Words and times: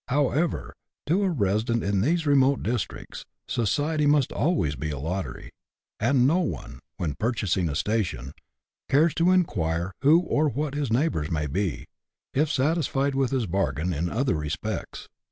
However, 0.07 0.73
to 1.05 1.21
a 1.21 1.29
resident 1.29 1.83
in 1.83 2.01
these 2.01 2.25
remote 2.25 2.63
districts, 2.63 3.23
society 3.47 4.07
must 4.07 4.31
always 4.31 4.75
be 4.75 4.89
a 4.89 4.97
lottery; 4.97 5.51
and 5.99 6.25
no 6.25 6.39
one, 6.39 6.79
when 6.97 7.13
purchasing 7.13 7.69
a 7.69 7.75
station, 7.75 8.31
cares 8.89 9.13
to 9.13 9.29
inquire 9.29 9.91
who 10.01 10.21
or 10.21 10.49
what 10.49 10.73
his 10.73 10.91
neighbours 10.91 11.29
may 11.29 11.45
be, 11.45 11.85
if 12.33 12.49
satisfied 12.51 13.13
with 13.13 13.29
his 13.29 13.45
bargain 13.45 13.93
in 13.93 14.09
other 14.09 14.33
respects. 14.33 15.07